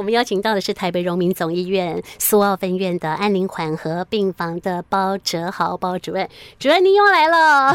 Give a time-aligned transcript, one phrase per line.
[0.00, 6.26] 我们邀请到的是台北荣民总医院苏澳分院的安宁缓和病房的包哲豪包主任，
[6.58, 7.74] 主任您又来了。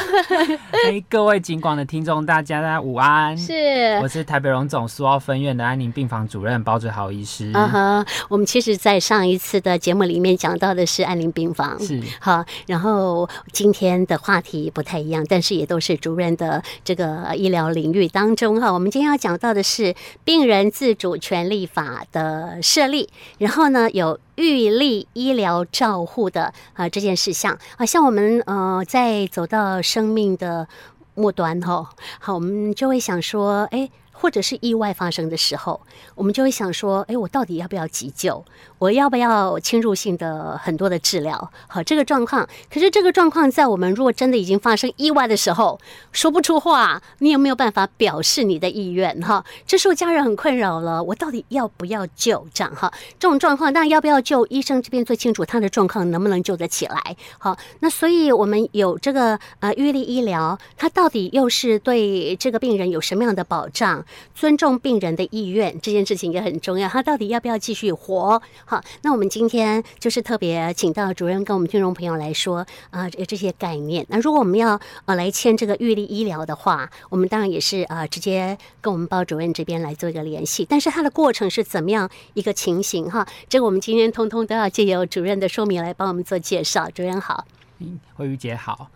[0.71, 3.37] 嘿， 各位警广的听众，大家大家午安。
[3.37, 7.51] 是，我是台北荣总苏澳分院的安宁病房主任包哲豪医师。
[7.53, 18.73] 啊哈，我们其实，在上一次的节目里面讲到的是安宁病房，是好，然后今天的话题不太一样，但是也都是主任的这个医疗领域当中哈。
[18.73, 30.67] 我们今天要讲到的是病人自主权利法的设立，然后呢，有预立医疗照护的啊这件事项啊，像我们呃在走到生命的
[31.13, 31.89] 末端哈，
[32.19, 33.89] 好，我们就会想说，哎。
[34.17, 35.81] 或者是意外发生的时候，
[36.15, 38.43] 我们就会想说：哎，我到底要不要急救？
[38.79, 41.51] 我要不要侵入性的很多的治疗？
[41.67, 42.47] 好，这个状况。
[42.73, 45.79] 可是这个状况在我们如果真的已经发生意外的时候，
[46.11, 49.19] 说不出话，你有没有办法表示你的意愿？
[49.21, 51.03] 哈，这时候家人很困扰了。
[51.03, 52.47] 我到底要不要救？
[52.53, 54.45] 这样哈，这种状况，那要不要救？
[54.47, 57.17] 医生这边最清楚他的状况能不能救得起来。
[57.37, 64.04] 好，那所以我们有这个呃预立医疗，它到底又是对这个病人有什么样的保障？
[64.33, 66.87] 尊重病人的意愿这件事情也很重要。
[66.87, 68.41] 他到底要不要继续活？
[68.65, 74.05] 好，那我们今天就是特别请到主任跟我们听众朋友来说啊、这些概念。
[74.09, 80.65] 那如果我们要呃来签这个预立医疗的话，我们当然也是啊、直接跟我们包主任这边来做一个联系。
[80.69, 83.09] 但是它的过程是怎么样一个情形？
[83.09, 86.89] 哈，这个我们今天通通都要借由主任的说明来帮我们做介绍。
[86.89, 87.45] 主任好，
[87.79, 88.89] 嗯，惠玉姐好，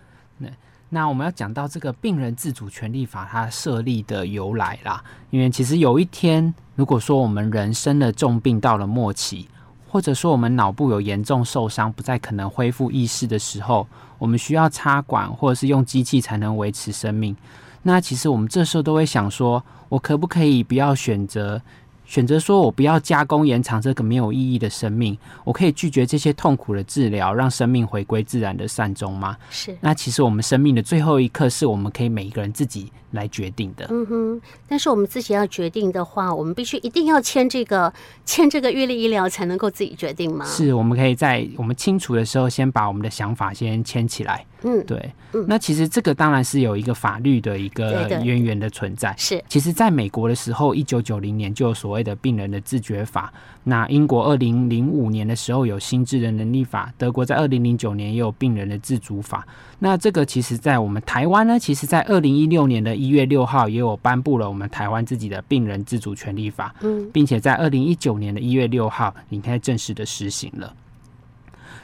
[0.90, 1.08] 那。
[1.08, 9.48] 我们要讲到这个病人自主权利法它设立的由来啦，因为其实有一天，如果说我们人生了重病到了末期，
[9.88, 13.88] 或者说我们脑部有严重受伤，不再可能恢复意识的时候，
[14.20, 17.36] 我们需要插管或者是用机器才能维持生命。
[17.81, 21.62] 那其实我们这时候都会想说，我可不可以不要选择？
[22.10, 29.38] 选择说，我不要加工延长这个没有意义的生命，我可以拒绝这些痛苦的治疗，让生命回归自然的善终吗？
[29.52, 29.78] 是。
[29.80, 33.88] 那其实我们生命的最后一刻，是我们可以每一个人自己来决定的。
[33.90, 34.42] 嗯哼。
[34.68, 37.92] 但是我们自己要决定的话，我们必须一定要签这个
[38.25, 40.46] 签这个预立医疗，才能够自己决定吗？
[40.46, 44.46] 是，我们可以在我们清楚的时候，先把我们的想法先签起来。
[44.64, 45.12] 嗯，对。
[45.48, 49.14] 那其实这个当然是有一个法律的一个渊源的存在。
[49.18, 53.31] 是，其实在美国的时候，一九九零年就有所谓的病人的自觉法。
[53.64, 59.46] 那英国二零零五年的时候有心智的能力法，德国在二零零九年也有病人的自主法。
[59.78, 66.76] 那这个其实，在我们台湾呢，其实在二零一六年的一月六号也有颁布了我们台湾自己的病人自主权利法。
[66.82, 70.74] 嗯，并且在二零一九年的一月六号，应该正式的实行了。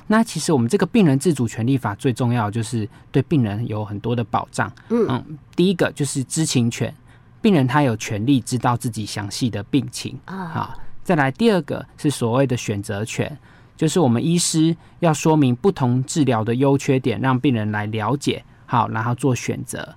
[0.08, 4.72] 那其实我们这个病人自主权利法最重要就是对病人有很多的保障。
[4.90, 6.94] 嗯，嗯，第一个就是知情权，
[7.42, 10.46] 病人他有权利知道自己详细的病情啊。
[10.46, 13.36] 好，再来第二个是所谓的选择权，
[13.76, 19.96] 就是我们医师要说明不同治疗的优缺点，让病人来了解，好，然后做选择。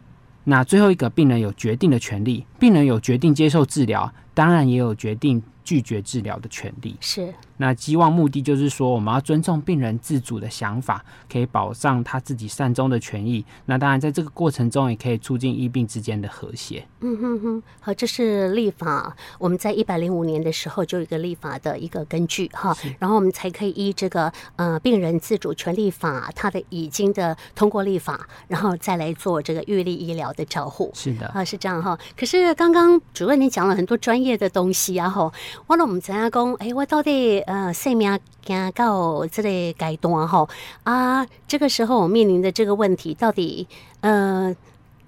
[0.51, 6.97] 那最后一个，病人有决定的权利，病人有决定接受治疗，当然也有决定拒绝治疗的权利。
[7.03, 7.35] 是。
[7.59, 13.45] 那希望目的就是说，我们要尊重病人自主的想法，可以保障他自己善终的权益。
[13.67, 16.87] 那当然，在这个过程中，也可以促进医病之间的和谐。
[17.01, 19.15] 嗯哼哼，好，这是立法。
[19.39, 30.91] 我们在一百零五年的时候就有一个立法的一个根据哈，然后我们才可以依这个呃病人自主权利法它的已经的通过立法，然后再来做这个预立医疗的照护。
[30.95, 31.99] 是的，啊，是这样哈。
[32.17, 35.33] 可是刚刚主任你讲了很多专业的东西啊哈，
[35.67, 36.55] 忘了我们怎样讲？
[36.55, 37.43] 哎，我到底？
[37.49, 40.49] 呃，生命行到这个阶段吼
[40.85, 43.67] 啊，这个时候我面临的这个问题到底
[44.03, 44.55] 呃。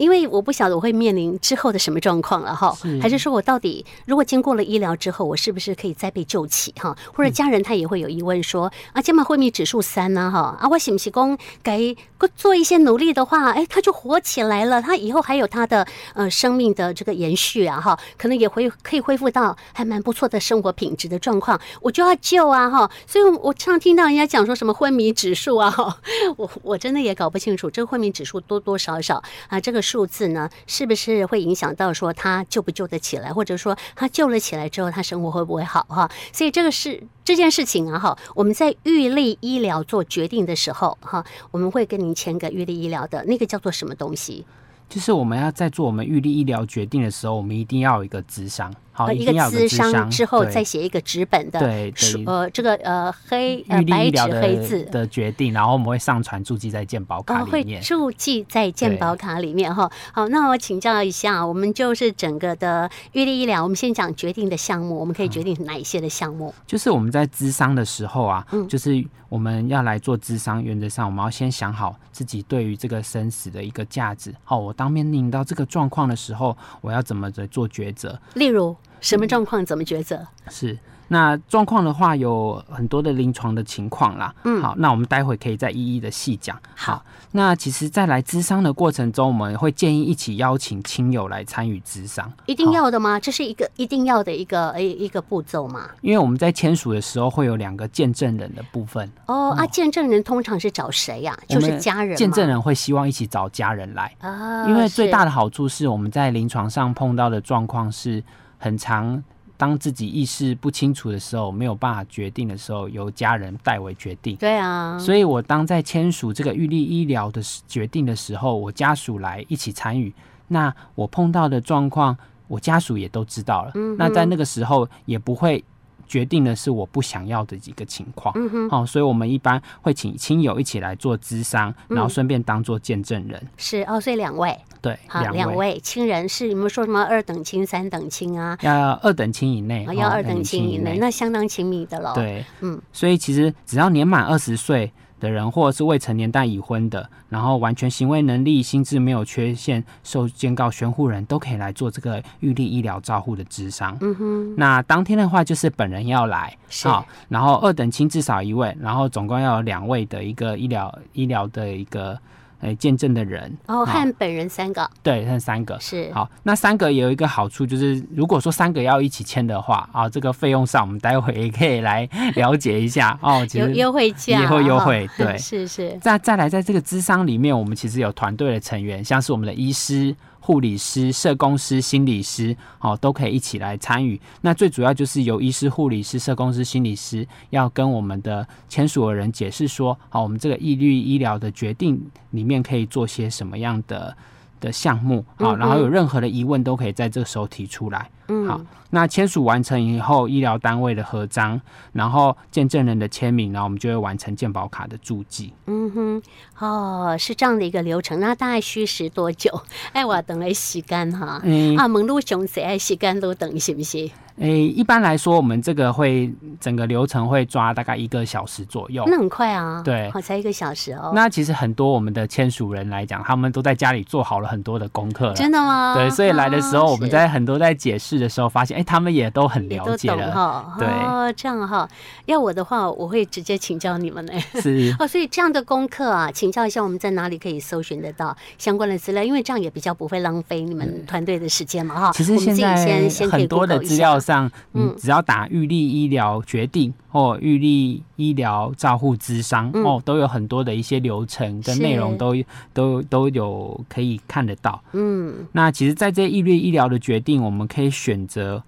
[0.01, 6.97] 因为我不晓得我会面临之后的什么状况了哈，还是说我到底如果经过了医疗之后，我是不是可以再被救起哈？
[7.13, 11.95] 或者家人他也会有疑问说啊，今嘛昏迷指数三呢哈啊，我是不是讲该
[12.35, 22.91] 做一些努力的话，哎，他就活起来了，他以后还有他的呃生命的这个延续啊哈，可能也会可以恢复到还蛮不错的生活品质的状况，我就要救啊哈。
[23.07, 25.99] 所以我常听到人家讲说什么昏迷指数啊哈，
[26.39, 29.83] 我我真的也搞不清楚这个昏迷指数多多少少啊这个。
[29.91, 36.09] 数字呢，是不是会影响到说他救不救得起来，或者说他救了起来之后，他生活会不会好哈？
[36.33, 44.47] 所以这个是这件事情啊哈，我们在预立医疗做决定的时候哈，我们会跟您签个预立医疗的那个叫做什么东西？
[44.89, 48.73] 就是我们要在做我们预立医疗决定的时候，我们一定要有一个智商。
[49.07, 51.93] 好，一个咨商之后再写一个纸本的，对，
[52.27, 59.91] 呃，这个呃黑呃白纸黑字的决定，然后我们会上传注记在健保卡里面，会注记在健保卡里面哈。
[60.13, 66.55] 好，那我请教一下，我们就是整个的预立医疗，我们先讲决定的项目，我们可以决定哪一些的项目？
[66.67, 74.35] 就是我们在咨商的时候啊，嗯就是我们要来做咨商，原则上我们要先想好自己对于这个生死的一个价值。
[74.45, 78.21] 好，我当面临到这个状况的时候，我要怎么的做抉择？
[78.35, 80.17] 例如什么状况怎么抉择？
[80.17, 80.79] 嗯、是。
[81.13, 84.33] 那状况的话，有很多的临床的情况啦。
[84.45, 86.57] 嗯，好，那我们待会可以再一一的细讲。
[86.77, 92.33] 好，那其实，在来咨商的过程中，我们会建议一起邀请亲友来参与咨商。
[92.47, 93.19] 一定要的吗？
[93.19, 95.91] 这是一个一定要的一个一一个步骤吗？
[96.01, 99.11] 因为我们在签署的时候会有两个见证人的部分。
[99.27, 101.37] 哦，啊，见证人通常是找谁呀？
[101.49, 102.17] 就是家人。
[102.17, 108.23] 见证人会希望一起找家人来啊，因为最大的好处是我们在临床上碰到的状况是
[108.61, 109.21] 很常。
[109.57, 114.35] 当自己意识不清楚的时候，没有办法决定的时候，由家人代为决定。
[114.37, 120.11] 对啊，所以我当在签署这个预立医疗的决定的时候，我家属来一起参与。
[120.49, 122.17] 那我碰到的状况，
[122.49, 123.73] 我家属也都知道了。
[123.75, 125.63] 嗯，那在那个时候也不会。
[126.11, 133.41] 决定的是我不想要的几个情况，嗯哼，好，所以我们一般会请亲友一起来做咨商，然后顺便当做见证人。
[133.57, 135.79] 是哦，所以两位，对，好，两位。
[135.85, 138.59] 亲人是你们说什么二等亲、三等亲啊？
[138.63, 142.13] 要二等亲以内，要二等亲以内，那相当亲密的了。
[142.15, 153.97] 对，嗯，所以其实只要年满二十岁的人，或者是未成年但已婚的，然后完全行为能力、心智没有缺陷、受监告宣护人都可以来做这个预立医疗照护的智商。
[154.01, 162.19] 嗯哼，那当天的话就是本人要来，好，然后二等亲至少一位，然后总共要有两位的一个医疗医疗的一个。
[162.61, 166.29] 哎，见证的人哦，和本人三个，对，和三个是好。
[166.43, 173.45] 那三个有一个好处，就是如果说三个要一起签的话啊，这个费用上我们待会也可以来了解一下 哦。
[173.47, 175.99] 其实有优惠价，也会优惠， 对，是是。
[176.01, 180.15] 再再来，在这个智商里面，我们其实有团队的成员，像是我们的医师。
[180.41, 184.21] 护理师、社工师、心理师，哦，都可以一起来参与。
[184.41, 192.01] 那最主要就是由医师、护理师、社工师、心理师要跟我们的签署的人解释说，好，我们这个义律医疗的决定
[192.31, 194.17] 里面可以做些什么样的
[194.61, 198.09] 的项目，好，然后有任何的疑问都可以在这个时候提出来。
[198.29, 198.61] 嗯，好，
[198.91, 201.61] 那签署完成以后，医疗单位的合章，
[201.93, 205.53] 然后见证人的签名，然后我们就会完成健保卡的注记。
[205.67, 206.23] 嗯哼，
[206.59, 208.21] 哦，是这样的一个流程。
[208.21, 209.63] 那大概需时多久？
[209.93, 211.41] 哎，我等来时间哈。
[211.43, 214.09] 嗯啊，门路详细，时间都等是不是？
[214.41, 219.05] 诶，一般来说，我们这个会整个流程会抓大概一个小时左右。
[219.07, 219.83] 那很快啊。
[219.85, 221.13] 对，好，才一个小时哦。
[221.15, 225.35] 那其实很多我们的签署人来讲，他们都在家里做好了很多的功课了。
[225.35, 225.93] 真的吗？
[225.95, 230.33] 对，所以来的时候，我们在很多在解释的时候，发现，哎，他们也都很了解了。
[230.33, 230.89] 哈，对，
[231.35, 231.87] 这样哈。
[232.25, 234.33] 要我的话，我会直接请教你们呢。
[234.55, 234.97] 是。
[234.99, 239.23] 哦，所以这样的功课啊，请教一下，我们在哪里可以搜寻得到相关的资料？
[239.23, 242.13] 因为这样也比较不会浪费你们团队的时间嘛，哈。
[242.15, 244.91] 其实现在很多的资料上，你。
[245.01, 252.35] 只要打预立医疗决定或预立医疗照护咨商哦，都有很多的一些流程跟内容都
[252.75, 254.83] 都都有可以看得到。
[254.93, 258.63] 嗯，那其实，在这预立医疗的决定，我们可以选择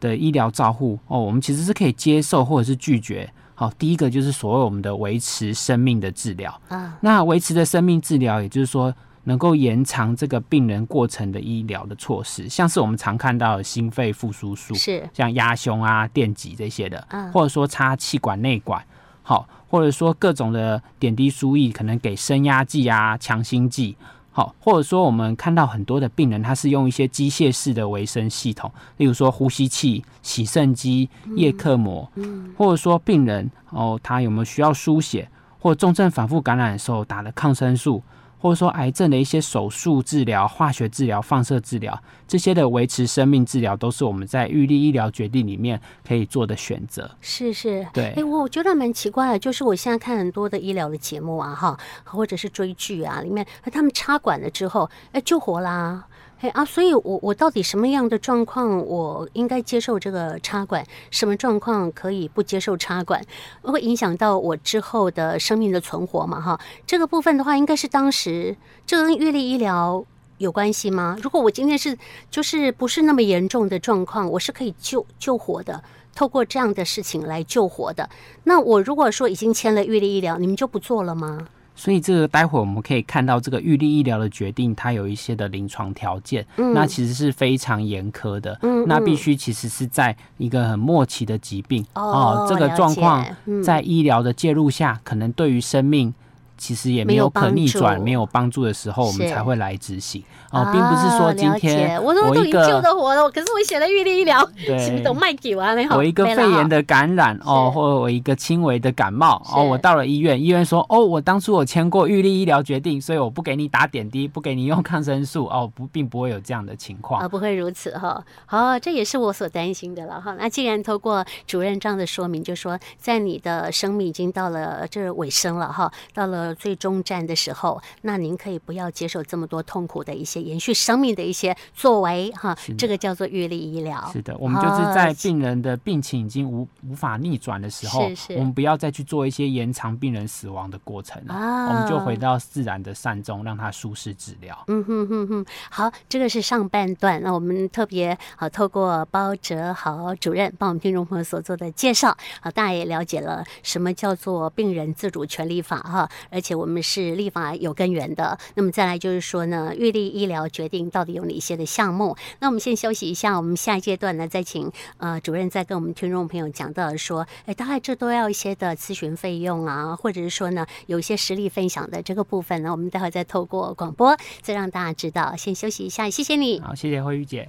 [0.00, 3.32] 的医疗照护哦，我们其实是可以接受或者是拒绝。
[3.54, 8.94] 好，第一个就是所谓我们的维持生命的治疗啊，那维持的生命治疗，也就是说。
[9.24, 15.06] 能够延长这个病人过程的医疗的措施，像是我们常看到的心肺复苏术，是。
[15.12, 18.82] 像压胸啊、电击这些的，嗯，或者说插气管内管，
[19.22, 23.94] 好，或者说各种的点滴输液，可能给升压剂啊、强心剂，
[24.32, 38.02] 好，或者说我们看到很多的病人，他是用一些机械式的维生系统，例如说呼吸器、洗肾机、叶克膜，嗯，或者说病人哦，他有没有需要输血，或重症反复感染的时候打的抗生素。
[38.40, 47.10] 或者说癌症的一些手术治疗、化学治疗、放射治疗，这些的维持生命治疗，都是我们在预立医疗决定里面可以做的选择。
[47.20, 48.06] 是是，对。
[48.06, 56.06] 哎、欸，我觉得蛮奇怪的，就是我现在看很多的医疗的节目啊，哈，或者是追剧啊，里面他们插管了之后，哎、欸，救活啦。
[56.42, 60.82] 嘿啊，所以我我到底什么样的状况我应该接受这个插管？
[61.10, 63.22] 什么状况可以不接受插管？
[63.60, 66.40] 会影响到我之后的生命的存活嘛？
[66.40, 68.56] 哈，这个部分的话，应该是当时
[68.86, 70.02] 这跟预立医疗
[70.38, 71.14] 有关系吗？
[71.22, 71.98] 如果我今天是
[72.30, 78.08] 就是不是那么严重的状况，我是可以救救活的，透过这样的事情来救活的。
[78.44, 81.48] 那我如果说已经签了预立医疗，你们就不做了吗？
[81.80, 88.58] 所以这个待会我们可以看到，这个预立医疗的决定，它有一些的临床条件，嗯、那其实是非常严苛的。
[88.60, 93.24] 嗯，那必须其实是在一个很末期的疾病哦，哦，这个状况
[93.64, 96.12] 在医疗的介入下，嗯、可能对于生命。
[96.60, 100.22] 其实也没有可逆转、没有帮助的时候，我们才会来执行。
[100.50, 104.46] 哦，并不是说今天我都已经救得活了，可是我写了预立医疗，
[104.78, 105.96] 什么都卖给我没好。
[105.96, 115.46] 我一个肺炎的感染哦，或者我一个轻微的感冒哦，我到了医院，医院说哦，我当初我签过预立医疗决定，所以我不给你打点滴，不给你用抗生素。
[115.46, 117.20] 哦，不，并不会有这样的情况。
[117.20, 118.22] 啊，不会如此哈。
[118.46, 120.34] 好，这也是我所担心的了哈。
[120.38, 127.20] 那既然透过主任这样的说明，就说在你的生命已经到了这尾声了哈，到了最终站。
[127.20, 134.10] 的时候，那您可以不要接受这么多痛苦的一些延续生命的一些作为哈，这个叫做预立医疗。
[134.10, 144.64] 是的，我们就是在病人的病情已经无无法逆转的时候，是是我们不要再去做一些延长病人死亡的过程啊，我们就回到自然的善终，让他舒适治疗。
[144.68, 157.10] 嗯哼哼哼，好，这个是上半段，那我们特别好透过包哲豪主任帮我们听众朋友所做的介绍，好，大家也了解了什么叫做病人自主权利法哈，而而且我们是。
[157.20, 162.16] 立法有根源的，那么再来就是说呢，预立医疗决定到底有哪一些的项目？
[162.38, 175.36] 那我们先休息一下，我们下一阶段呢再请呃主任再跟我们听众朋友讲到说，哎，大概这都要一些的咨询费用啊，或者是说呢有一些实例分享的这个部分呢，我们待会再透过广播再让大家知道。
[175.36, 176.60] 先休息一下，谢谢你。
[176.60, 177.48] 好，谢谢惠玉姐。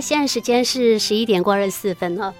[0.00, 2.32] 现在时间是十一点过二十四分哦。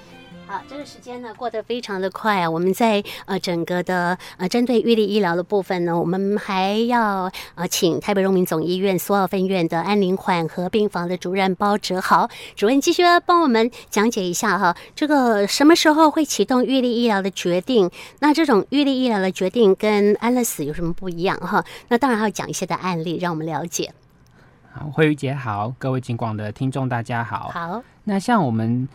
[0.46, 2.50] 好，这个时间呢过得非常的快啊。
[2.50, 17.88] 我们在呃整个的呃针对预立医疗的部分呢，我们还要呃请台北荣民总医院苏澳分院的安宁缓和病房的主任包哲豪主任继续帮我们讲解一下哈，这个什么时候会启动预立医疗的决定？
[18.18, 21.64] 那这种预立医疗的决定跟安乐死有什么不一样哈？
[21.86, 23.92] 那当然还要讲一些的案例，让我们了解。
[24.72, 27.48] 好，慧玉姐好，各位警广的听众大家好。
[27.48, 28.88] 好，那像我们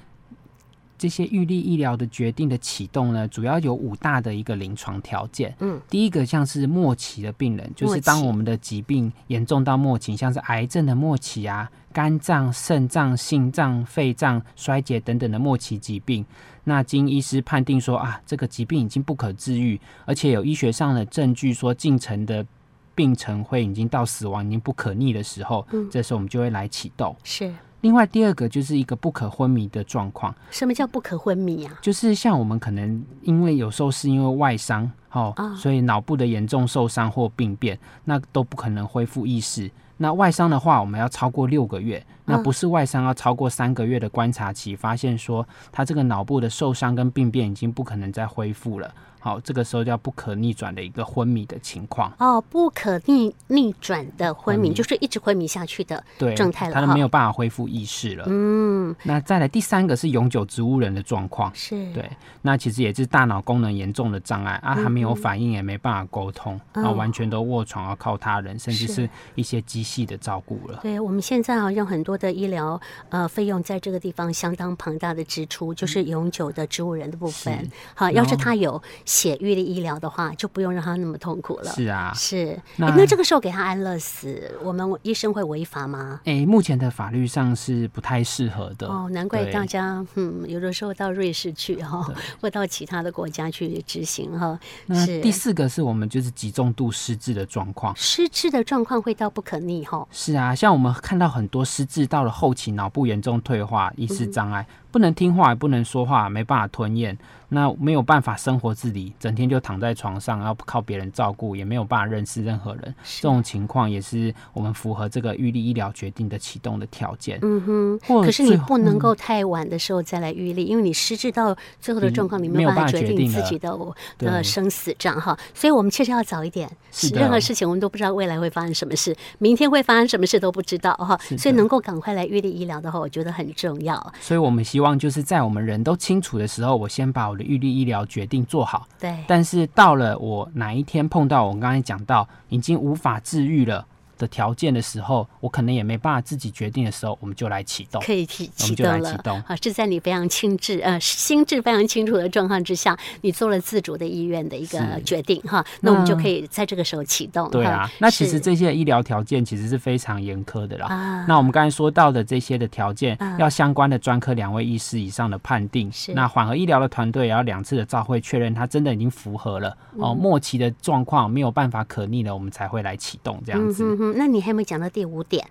[0.98, 5.54] 这些预立医疗的决定的启动呢，主要有五大的一个临床条件。
[5.60, 16.26] 嗯，第一个像是末期的病人，就是当我们的疾病严重到末期，像是癌症的末期啊，肝脏、肾脏、心脏、肺脏衰竭等等的末期疾病，
[16.64, 22.46] 那经医师判定说啊，这个疾病已经不可治愈，而且有医学上的证据说进程的。
[22.96, 27.16] 病程会已经到死亡，已经不可逆的时候，嗯，这时候我们就会来启动。
[27.24, 27.54] 是。
[27.82, 30.34] 另外第二个就是一个不可昏迷的状况。
[30.50, 31.78] 什么叫不可昏迷啊？
[31.84, 39.70] 就是像我们可能因为有时候是因为外伤，哦，哦，所以脑部的严重受伤或病变，那都不可能恢复意识。
[39.98, 42.04] 那外伤的话，我们要超过六个月。
[42.26, 48.92] 那不是外伤，要超过三个月的观察期，发现说他这个脑部的受伤跟病变已经不可能再恢复了。
[49.26, 52.14] 好，这个时候叫不可逆转的一个昏迷的情况。
[52.20, 56.04] 哦，不可逆逆转的昏迷，就是一直昏迷下去的
[56.36, 56.74] 状态了。
[56.76, 58.26] 他都没有办法恢复意识了。
[58.28, 61.52] 嗯，那再来第三个是永久植物人的状况。
[61.56, 62.08] 是，对，
[62.44, 70.82] 那其实也是大脑功能严重的障碍啊，还没有反应，也没办法沟通，然后完全都卧床要靠他人，甚至是一些机器的照顾了。
[70.84, 72.80] 对，我们现在好像很多的医疗
[73.10, 77.68] 呃费用在这个地方相当庞大的支出，就是永久的植物人的部分。
[77.96, 78.80] 好，要是他有。
[79.16, 81.72] 写预立医疗的话，就不用让他那么痛苦了。
[81.72, 82.60] 是啊，是。
[82.76, 86.20] 那、欸、那这个时候给他安乐死，我们医生会违法吗？
[86.26, 88.88] 哎、欸，目前的法律上是不太适合的。
[88.88, 92.06] 哦，难怪大家嗯，有的时候到瑞士去哈，
[92.42, 94.60] 或到其他的国家去执行哈。
[94.90, 95.22] 是。
[95.22, 100.06] 第四个是我们就是极重度失智的状况，失智的状况会到不可逆哈。
[100.12, 104.62] 是啊，像我们看到很多失智到了后期，脑部严重退化，意识障碍。
[104.70, 107.18] 嗯不能听话，也不能说话，没办法吞咽，
[107.56, 112.94] 那没有办法生活自理，整天就躺在床上，要靠别人照顾，也没有办法认识任何人。
[113.02, 117.40] 这种情况也是我们符合这个预立医疗决定的启动的条件。
[117.42, 123.74] 嗯哼，可是你不能够太晚的时候再来预立，嗯，因为你失智到最后的状况，你没有办法决定自己的
[124.18, 125.38] 的生死账哈。
[125.54, 126.70] 所以我们确实要早一点。
[126.92, 131.18] 是任何事情我们都不知道未来会发生什么事，明天会发生什么事都不知道哈。
[131.38, 134.14] 所以能够赶快来预立医疗的话，我觉得很重要。
[134.20, 134.96] 所以我们希望。
[135.06, 138.88] 就是在我们人都清楚的时候，我先把我的预立医疗决定做好。
[139.00, 143.86] 对，但是到了我哪一天碰到我刚才讲到已经无法治愈了
[144.18, 149.12] 的条件的时候，我可能也没办法自己决定的时候，我们就来启动，可以启启动了。
[149.12, 155.64] 启动啊，是在你非常清智呃心智非常清楚的状况之下，你做了自主的意愿的一个决定哈。
[155.82, 157.50] 那我们就可以在这个时候启动。
[157.50, 160.88] 对啊，那其实这些医疗条件其实是非常严苛的啦。
[160.88, 165.92] 啊，那我们刚才说到的这些的条件，啊、要相关的专科两位医师以上的判定。
[165.92, 166.14] 是。
[166.14, 170.14] 那缓和医疗的团队也要两次的照会确认，他真的已经符合了、嗯、哦。
[170.14, 173.84] 末期的状况没有办法可逆了，我们才会来启动这样子。
[173.84, 175.46] 嗯那你还没讲到第五点？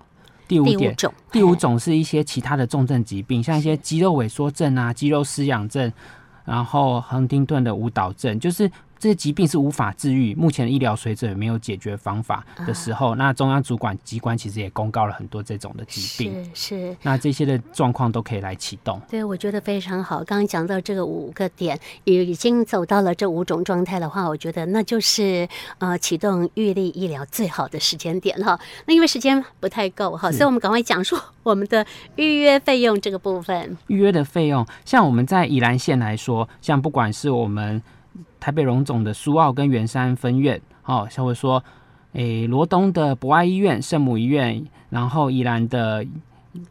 [0.47, 5.93] 第五点，第五种，第五种是一些其他的重症疾病，像一些肌肉萎缩症啊、肌肉失养症，
[6.45, 8.71] 然后亨丁顿的舞蹈症，就是。
[9.05, 18.99] 这些疾病是无法治愈，目前的医疗水准也没有解决方法的时候，啊，那中央主管机关其实也公告了很多这种的疾病，是是，那这些的状况都可以来启动。
[19.11, 20.25] 对，我觉得非常好。
[20.25, 28.59] 刚刚讲到这个五个点，已经走到了这五种状态的话，我觉得那就是呃启动预立医疗最好的时间点哈。
[28.87, 31.85] 那因为时间不太够哈，所以我们赶快讲述我们的
[32.17, 33.77] 预约费用这个部分。
[33.89, 37.83] 预约的费用，像我们在宜兰县来说，像不管是我们。
[38.45, 41.65] 台北荣总的苏澳跟圆山分院，哦，像会说，
[42.13, 46.07] 诶，罗东的博爱医院、圣母医院，然后宜兰的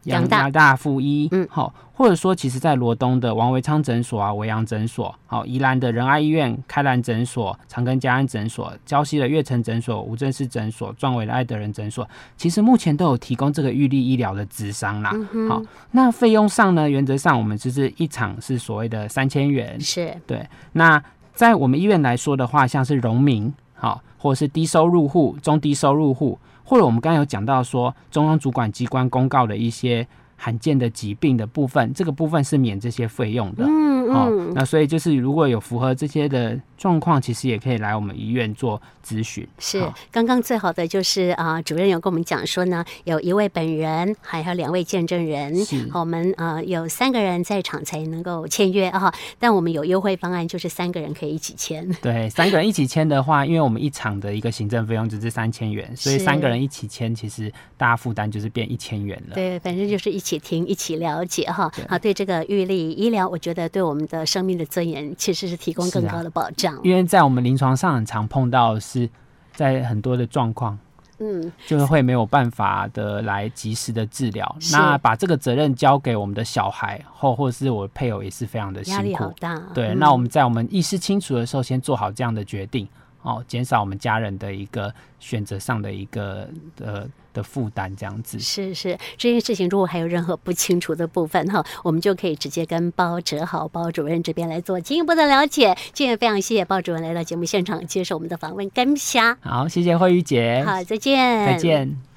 [0.04, 15.12] 杨大大附医，嗯，好，或者说，其实在罗东的王维昌诊所啊、维阳诊所，好，宜兰的仁爱医院、开兰诊所、长庚家安诊所、礁溪的悦城诊所、吴正式诊所、壮伟的爱德人诊所，其实目前都有提供这个预立医疗的咨商啦。
[15.48, 15.60] 好，
[15.90, 21.02] 那费用上呢，原则上我们就是一场是所谓的三千元，是对，那。
[21.34, 33.66] 在我们医院来说的话，像是农民，好，或者是低收入户、中低收入户，或者我们刚才有讲到说，中央主管机关公告的一些罕见的疾病的部分，这个部分是免这些费用的。
[34.10, 34.52] 嗯。
[34.54, 36.60] 那所以就是如果有符合这些的。
[36.76, 39.46] 状况其实也可以来我们医院做咨询。
[39.58, 45.54] 是，刚刚最好的就是啊、呃，主任有跟我们讲说呢，有一位本人，还有两位见证人，
[45.94, 49.10] 我们啊、呃、有三个人在场才能够签约啊。
[49.38, 51.88] 但我们有优惠方案，就是三个人可以一起签。
[52.02, 59.34] 对，三个人一起签的话，因为我们一场的一个行政费用只是三千元，所以三个人一起签，其实大家负担就是变一千元了。
[59.34, 61.72] 对，反正就是一起听，一起了解哈。
[61.88, 66.78] 好，对这个玉立医疗，我觉得对我们的生命的尊严其实是提供更高的保障。
[66.82, 69.08] 因为在我们临床上很常碰到的是，
[69.52, 70.78] 在很多的状况，
[71.18, 74.56] 嗯，就是会没有办法的来及时的治疗。
[74.72, 79.62] 那把这个责任交给我们的小孩或或者是我的配偶也是非常的辛苦，压力好大。
[79.72, 82.88] 对，嗯，那我们在我们意识清楚的时候，先做好这样的决定
[83.24, 86.48] 哦，减少我们家人的一个选择上的一个
[86.80, 87.04] 呃。
[87.34, 95.76] 的负担这样子是是，这件事情如果还有任何不清楚的部分哈，我们就可以直接跟包哲豪包主任这边来做进一步的了解。
[95.92, 99.20] 今天非常谢谢包主任来到节目现场接受我们的访问，感谢。
[99.40, 100.62] 好，谢谢慧玉姐。
[100.64, 101.44] 好，再见。
[101.44, 102.13] 再见。